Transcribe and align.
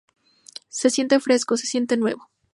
Se 0.69 0.89
siente 0.89 1.19
fresco, 1.19 1.57
se 1.57 1.67
siente 1.67 1.95
nuevo. 1.95 2.27